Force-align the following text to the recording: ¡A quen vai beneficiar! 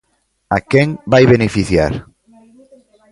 ¡A 0.57 0.59
quen 0.71 0.87
vai 1.11 1.25
beneficiar! 1.33 1.93